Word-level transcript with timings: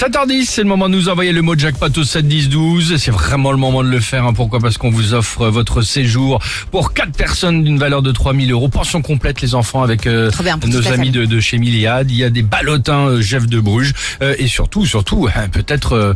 7h10, 0.00 0.44
c'est 0.44 0.62
le 0.62 0.68
moment 0.68 0.90
de 0.90 0.94
nous 0.94 1.08
envoyer 1.08 1.32
le 1.32 1.40
mot 1.40 1.56
jackpot 1.56 1.86
au 1.96 2.04
7 2.04 2.28
10 2.28 2.50
12. 2.50 2.96
C'est 2.98 3.10
vraiment 3.10 3.50
le 3.50 3.56
moment 3.56 3.82
de 3.82 3.88
le 3.88 3.98
faire. 3.98 4.26
hein. 4.26 4.34
Pourquoi? 4.34 4.60
Parce 4.60 4.76
qu'on 4.76 4.90
vous 4.90 5.14
offre 5.14 5.46
votre 5.48 5.80
séjour 5.80 6.38
pour 6.70 6.92
4 6.92 7.12
personnes 7.12 7.64
d'une 7.64 7.78
valeur 7.78 8.02
de 8.02 8.12
3000 8.12 8.52
euros. 8.52 8.68
Pension 8.68 9.00
complète, 9.00 9.40
les 9.40 9.54
enfants, 9.54 9.82
avec 9.82 10.06
euh, 10.06 10.30
nos 10.66 10.82
amis 10.92 11.10
de, 11.10 11.24
de 11.24 11.40
chez 11.40 11.56
Miliade. 11.56 12.10
Il 12.10 12.16
y 12.18 12.24
a 12.24 12.28
des 12.28 12.42
ballotins 12.42 13.06
euh, 13.08 13.20
Jeff 13.22 13.46
de 13.46 13.58
Bruges. 13.58 13.94
Euh, 14.20 14.34
et 14.38 14.48
surtout, 14.48 14.84
surtout, 14.84 15.28
hein, 15.34 15.48
peut-être 15.50 15.94
euh, 15.94 16.12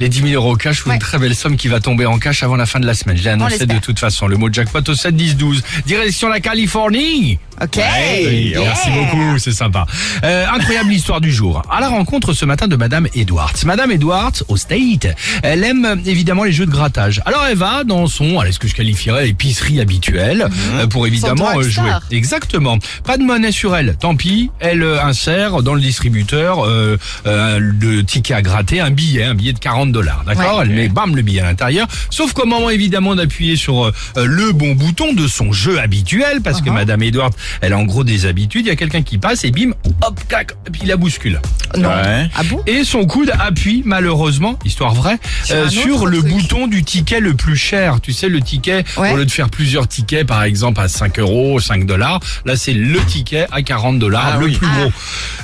les 0.00 0.08
10 0.08 0.22
000 0.30 0.32
euros 0.34 0.56
cash 0.56 0.84
ou 0.84 0.88
Ouais. 0.88 0.96
une 0.96 1.00
très 1.00 1.20
belle 1.20 1.36
somme 1.36 1.56
qui 1.56 1.68
va 1.68 1.78
tomber 1.78 2.06
en 2.06 2.18
cash 2.18 2.42
avant 2.42 2.56
la 2.56 2.66
fin 2.66 2.80
de 2.80 2.86
la 2.86 2.94
semaine. 2.94 3.16
Je 3.16 3.22
l'ai 3.22 3.30
annoncé 3.30 3.66
de 3.66 3.78
toute 3.78 4.00
façon. 4.00 4.26
Le 4.26 4.36
mot 4.36 4.52
jackpot 4.52 4.80
au 4.88 4.94
7 4.96 5.14
10 5.14 5.36
12. 5.36 5.62
Direction 5.86 6.28
la 6.28 6.40
Californie. 6.40 7.38
Ok. 7.60 7.76
Yeah. 7.76 8.60
Merci 8.60 8.88
beaucoup, 8.90 9.38
c'est 9.38 9.52
sympa. 9.52 9.86
Euh, 10.24 10.46
incroyable 10.52 10.92
histoire 10.92 11.20
du 11.20 11.32
jour. 11.32 11.62
À 11.70 11.80
la 11.80 11.88
rencontre 11.88 12.32
ce 12.32 12.44
matin 12.44 12.66
de 12.66 12.76
Madame 12.76 13.06
Edwards. 13.14 13.52
Madame 13.64 13.90
Edwards, 13.92 14.32
au 14.48 14.56
State, 14.56 15.06
elle 15.42 15.62
aime 15.64 16.00
évidemment 16.06 16.44
les 16.44 16.52
jeux 16.52 16.66
de 16.66 16.70
grattage. 16.70 17.20
Alors 17.24 17.44
elle 17.48 17.56
va 17.56 17.84
dans 17.84 18.06
son, 18.06 18.38
allez, 18.40 18.52
ce 18.52 18.58
que 18.58 18.68
je 18.68 18.74
qualifierais 18.74 19.28
épicerie 19.28 19.80
habituelle, 19.80 20.48
euh, 20.74 20.86
pour 20.86 21.06
évidemment 21.06 21.50
euh, 21.58 21.62
jouer. 21.62 21.90
Exactement. 22.10 22.78
Pas 23.04 23.16
de 23.18 23.22
monnaie 23.22 23.52
sur 23.52 23.76
elle. 23.76 23.96
Tant 23.96 24.16
pis, 24.16 24.50
elle 24.58 24.82
euh, 24.82 25.02
insère 25.04 25.62
dans 25.62 25.74
le 25.74 25.80
distributeur 25.80 26.66
euh, 26.66 26.96
euh, 27.26 27.58
le 27.60 28.04
ticket 28.04 28.34
à 28.34 28.42
gratter, 28.42 28.80
un 28.80 28.90
billet, 28.90 29.24
un 29.24 29.34
billet 29.34 29.52
de 29.52 29.58
40 29.58 29.92
dollars. 29.92 30.24
D'accord? 30.26 30.58
Ouais. 30.58 30.64
Elle 30.64 30.74
met 30.74 30.88
bam 30.88 31.14
le 31.14 31.22
billet 31.22 31.40
à 31.40 31.44
l'intérieur. 31.44 31.86
Sauf 32.10 32.32
qu'au 32.32 32.46
moment 32.46 32.70
évidemment 32.70 33.14
d'appuyer 33.14 33.56
sur 33.56 33.92
le 34.16 34.52
bon 34.52 34.74
bouton 34.74 35.12
de 35.12 35.26
son 35.28 35.52
jeu 35.52 35.78
habituel, 35.78 36.40
parce 36.42 36.60
que 36.60 36.72
Uh-huh. 36.72 36.74
Madame 36.74 37.02
Edwards, 37.02 37.32
elle 37.60 37.72
a 37.72 37.78
en 37.78 37.84
gros 37.84 38.04
des 38.04 38.26
habitudes. 38.26 38.66
Il 38.66 38.68
y 38.68 38.72
a 38.72 38.76
quelqu'un 38.76 39.02
qui 39.02 39.18
passe 39.18 39.44
et 39.44 39.50
bim, 39.50 39.72
hop, 40.02 40.20
et 40.66 40.70
puis 40.70 40.82
il 40.84 40.88
la 40.88 40.96
bouscule. 40.96 41.40
Non. 41.76 41.88
Ouais. 41.88 42.28
Ah 42.36 42.42
bon? 42.44 42.60
Et 42.66 42.84
son 42.84 43.04
coude 43.06 43.32
appuie 43.38 43.82
malheureusement, 43.84 44.58
histoire 44.64 44.94
vraie, 44.94 45.18
Sur 45.44 45.56
euh, 45.56 45.68
sur 45.68 46.06
le 46.06 46.18
truc. 46.18 46.30
bouton 46.32 46.66
du 46.66 46.84
ticket 46.84 47.20
le 47.20 47.34
plus 47.34 47.56
cher. 47.56 48.00
Tu 48.02 48.12
sais, 48.12 48.28
le 48.28 48.40
ticket, 48.40 48.84
Ouais. 48.96 49.12
au 49.12 49.16
lieu 49.16 49.24
de 49.24 49.30
faire 49.30 49.48
plusieurs 49.50 49.88
tickets, 49.88 50.26
par 50.26 50.42
exemple 50.42 50.80
à 50.80 50.88
5 50.88 51.18
euros, 51.18 51.60
5 51.60 51.86
dollars, 51.86 52.20
là 52.44 52.56
c'est 52.56 52.72
le 52.74 52.98
ticket 53.06 53.46
à 53.52 53.62
40 53.62 53.98
dollars, 53.98 54.32
Ah 54.34 54.38
le 54.38 54.46
oui. 54.46 54.56
plus 54.56 54.66
Ah. 54.70 54.80
gros. 54.80 54.92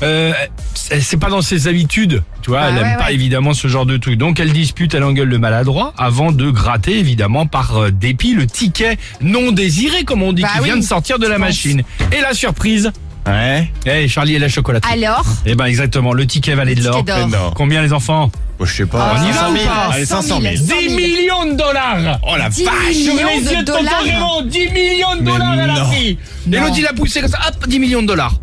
Euh, 0.03 0.33
c'est 0.75 1.17
pas 1.19 1.29
dans 1.31 1.43
ses 1.43 1.67
habitudes, 1.69 2.23
tu 2.43 2.51
vois, 2.51 2.61
Ah 2.63 2.69
elle 2.71 2.75
ouais, 2.77 2.81
aime 2.91 2.97
pas 2.99 3.07
ouais. 3.07 3.15
évidemment 3.15 3.53
ce 3.55 3.69
genre 3.69 3.87
de 3.87 3.97
truc. 3.97 4.17
Donc 4.19 4.41
elle 4.41 4.53
dispute, 4.53 4.95
elle 4.95 5.05
engueule 5.05 5.29
le 5.29 5.39
maladroit 5.39 5.93
avant 5.99 6.33
de 6.33 6.51
gratter 6.51 6.99
évidemment 6.99 7.47
par 7.47 7.77
euh, 7.77 7.91
dépit 7.91 8.35
le 8.35 8.47
ticket 8.47 8.99
non 9.21 9.53
désiré, 9.53 10.05
comme 10.05 10.23
on 10.23 10.33
dit, 10.33 10.43
Bah 10.43 10.49
qui 10.59 10.65
vient 10.65 10.77
de 10.77 10.83
sortir 10.83 11.19
de 11.19 11.27
la 11.27 11.39
machine. 11.39 11.83
Et 12.13 12.21
la 12.21 12.33
surprise, 12.35 12.91
Ouais. 13.27 13.71
eh 13.85 14.09
Charlie 14.09 14.37
et 14.37 14.39
la 14.39 14.49
chocolaterie. 14.49 14.93
Alors 14.93 15.25
Eh 15.45 15.55
ben 15.55 15.67
exactement, 15.67 16.13
le 16.15 16.27
ticket 16.27 16.55
valait 16.55 16.75
de 16.75 16.83
l'or. 16.83 16.99
ticket 17.05 17.13
d'or. 17.21 17.29
d'or. 17.29 17.55
Combien 17.55 17.83
les 17.83 17.93
enfants 17.93 18.31
Bon, 18.59 18.65
je 18.65 18.75
sais 18.75 18.87
pas. 18.87 19.15
On 19.17 19.23
y 19.25 19.31
va 19.31 19.35
500 19.35 19.51
ou 19.53 19.57
000. 19.57 19.67
pas 19.67 19.89
Allez, 19.95 20.05
500 20.07 20.41
000. 20.41 20.57
100 20.57 20.63
10 20.65 20.67
000. 20.89 20.97
millions 20.97 21.45
de 21.45 21.53
dollars 21.57 22.19
Oh 22.27 22.37
la 22.37 22.49
10 22.49 22.65
vache. 22.65 22.75
millions 22.91 23.27
les 23.29 23.45
yeux 23.53 23.57
de 23.57 23.61
de 23.61 23.65
tonton 23.67 23.79
dollars. 23.85 24.03
Raymond, 24.03 24.43
10 24.47 24.69
millions 24.71 25.17
de 25.17 25.23
dollars 25.23 25.55
elle 25.55 25.71
a 25.71 25.75
non. 25.75 25.85
pris 25.87 26.09
Et 26.09 26.19
Non. 26.57 26.63
l'autre 26.63 26.75
il 26.79 26.87
a 26.87 26.93
poussé 26.93 27.21
comme 27.21 27.31
ça, 27.31 27.39
hop, 27.49 27.69
10 27.69 27.79
millions 27.79 28.03
de 28.03 28.07
dollars 28.09 28.35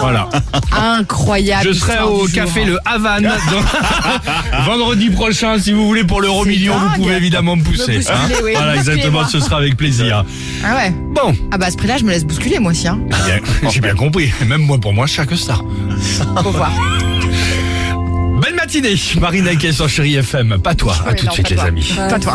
Voilà, 0.00 0.28
Incroyable. 0.72 1.68
je 1.68 1.72
serai 1.72 1.98
au 2.02 2.26
café 2.26 2.66
jour. 2.66 2.74
Le 2.74 2.78
Havane 2.84 3.22
dans- 3.22 4.62
vendredi 4.64 5.10
prochain 5.10 5.58
si 5.58 5.72
vous 5.72 5.86
voulez 5.86 6.04
pour 6.04 6.20
l'euro 6.20 6.44
C'est 6.44 6.50
million 6.50 6.74
vous 6.78 7.02
pouvez 7.02 7.16
évidemment 7.16 7.56
me 7.56 7.62
pousser. 7.62 7.92
Me 7.92 7.96
bousculer, 7.98 8.36
oui. 8.44 8.52
Voilà 8.54 8.76
exactement, 8.76 9.20
Bousculez-moi. 9.22 9.28
ce 9.28 9.40
sera 9.40 9.56
avec 9.58 9.76
plaisir. 9.76 10.24
Ah 10.64 10.74
ouais. 10.76 10.90
Bon, 11.14 11.34
Ah 11.50 11.58
bah 11.58 11.66
à 11.66 11.70
ce 11.70 11.76
prix-là, 11.76 11.96
je 11.98 12.04
me 12.04 12.10
laisse 12.10 12.24
bousculer 12.24 12.58
moi 12.58 12.72
aussi. 12.72 12.86
Hein. 12.88 12.98
bien, 13.26 13.40
j'ai 13.70 13.80
bien 13.80 13.94
compris, 13.94 14.32
même 14.46 14.62
moi 14.62 14.78
pour 14.78 14.92
moi 14.92 15.06
chaque 15.06 15.34
ça. 15.36 15.56
Faut 16.42 16.50
voir. 16.50 16.72
Belle 18.42 18.54
matinée, 18.54 18.94
Marina 19.18 19.56
Kay 19.56 19.72
sur 19.72 19.88
Chéri 19.88 20.16
FM, 20.16 20.58
pas 20.62 20.74
toi, 20.74 20.94
à 21.06 21.10
Oui, 21.10 21.16
tout 21.16 21.22
de 21.22 21.28
non, 21.28 21.32
suite 21.32 21.44
pas 21.46 21.50
les 21.50 21.56
toi. 21.56 21.64
amis. 21.64 21.94
Pas 21.96 22.18
toi. 22.18 22.34